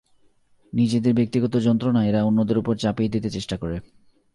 [0.73, 3.79] নিজেদের ব্যক্তিগত যন্ত্রণা এরা অন্যদের ওপর চাপিয়ে দিতে চেষ্টা করে।